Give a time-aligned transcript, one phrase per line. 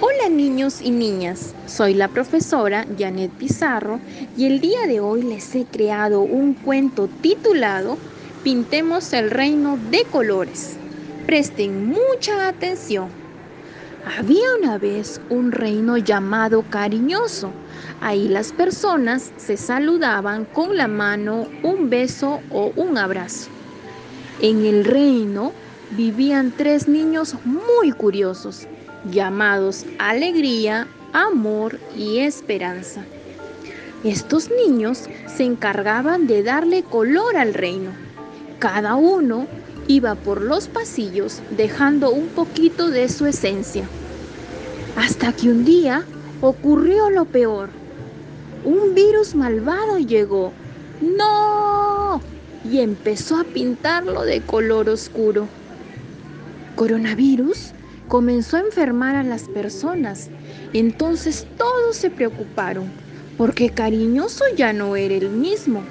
[0.00, 4.00] Hola niños y niñas, soy la profesora Janet Pizarro
[4.36, 7.96] y el día de hoy les he creado un cuento titulado
[8.42, 10.76] Pintemos el reino de colores.
[11.26, 13.08] Presten mucha atención.
[14.18, 17.52] Había una vez un reino llamado cariñoso.
[18.00, 23.48] Ahí las personas se saludaban con la mano, un beso o un abrazo.
[24.42, 25.52] En el reino
[25.92, 28.66] vivían tres niños muy curiosos
[29.10, 33.04] llamados alegría, amor y esperanza.
[34.02, 37.90] Estos niños se encargaban de darle color al reino.
[38.58, 39.46] Cada uno
[39.88, 43.88] iba por los pasillos dejando un poquito de su esencia.
[44.96, 46.04] Hasta que un día
[46.40, 47.70] ocurrió lo peor.
[48.64, 50.52] Un virus malvado llegó.
[51.00, 52.20] ¡No!
[52.70, 55.48] Y empezó a pintarlo de color oscuro.
[56.76, 57.72] ¿Coronavirus?
[58.08, 60.30] Comenzó a enfermar a las personas.
[60.72, 62.90] Entonces todos se preocuparon,
[63.36, 65.82] porque cariñoso ya no era el mismo.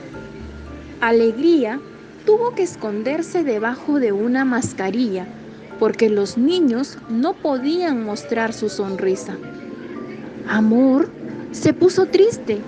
[1.02, 1.80] Alegría
[2.26, 5.28] tuvo que esconderse debajo de una mascarilla,
[5.80, 9.36] porque los niños no podían mostrar su sonrisa.
[10.48, 11.10] Amor
[11.52, 12.60] se puso triste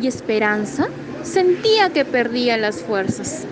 [0.00, 0.88] y Esperanza
[1.22, 3.44] sentía que perdía las fuerzas.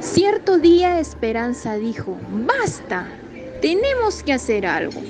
[0.00, 3.06] Cierto día Esperanza dijo, basta,
[3.60, 5.00] tenemos que hacer algo.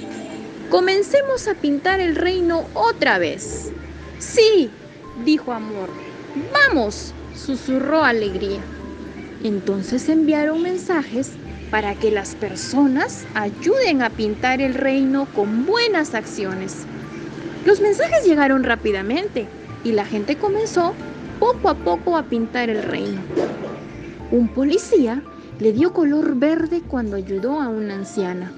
[0.70, 3.72] Comencemos a pintar el reino otra vez.
[4.18, 4.70] Sí,
[5.24, 5.88] dijo Amor.
[6.52, 8.60] Vamos, susurró Alegría.
[9.42, 11.32] Entonces enviaron mensajes
[11.70, 16.84] para que las personas ayuden a pintar el reino con buenas acciones.
[17.64, 19.46] Los mensajes llegaron rápidamente
[19.84, 20.94] y la gente comenzó
[21.38, 23.20] poco a poco a pintar el reino.
[24.30, 25.22] Un policía
[25.60, 28.50] le dio color verde cuando ayudó a una anciana.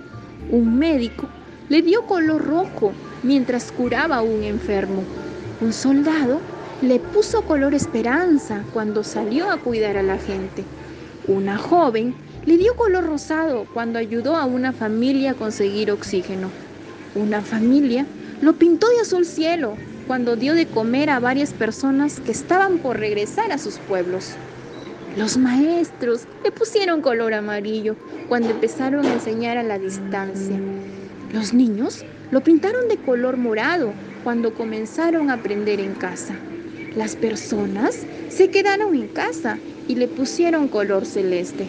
[0.52, 1.28] Un médico
[1.68, 2.92] le dio color rojo
[3.24, 5.02] mientras curaba a un enfermo.
[5.60, 6.40] Un soldado
[6.80, 10.64] le puso color esperanza cuando salió a cuidar a la gente.
[11.26, 12.14] Una joven
[12.46, 16.50] le dio color rosado cuando ayudó a una familia a conseguir oxígeno.
[17.16, 18.06] Una familia
[18.40, 22.98] lo pintó de azul cielo cuando dio de comer a varias personas que estaban por
[23.00, 24.36] regresar a sus pueblos.
[25.16, 27.96] Los maestros le pusieron color amarillo
[28.28, 30.58] cuando empezaron a enseñar a la distancia.
[31.32, 33.92] Los niños lo pintaron de color morado
[34.24, 36.34] cuando comenzaron a aprender en casa.
[36.96, 37.98] Las personas
[38.30, 41.66] se quedaron en casa y le pusieron color celeste.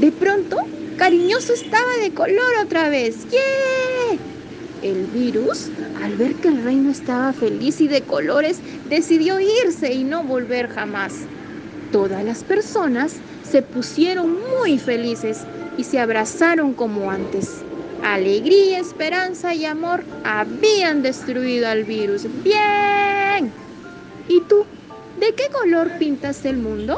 [0.00, 0.56] De pronto,
[0.96, 3.26] Cariñoso estaba de color otra vez.
[3.28, 4.18] ¡Yeah!
[4.82, 5.70] El virus,
[6.02, 10.68] al ver que el reino estaba feliz y de colores, decidió irse y no volver
[10.68, 11.28] jamás.
[11.92, 15.42] Todas las personas se pusieron muy felices
[15.76, 17.62] y se abrazaron como antes.
[18.02, 22.26] Alegría, esperanza y amor habían destruido al virus.
[22.42, 23.52] ¡Bien!
[24.26, 24.64] ¿Y tú?
[25.20, 26.96] ¿De qué color pintas el mundo?